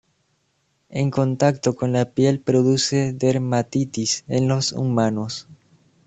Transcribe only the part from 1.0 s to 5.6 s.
contacto con la piel produce dermatitis en los humanos.